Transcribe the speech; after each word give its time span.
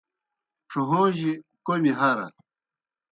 ڇھوݩجیْ 0.69 1.31
کوْمی 1.65 1.91
ہرہ۔ 1.99 2.27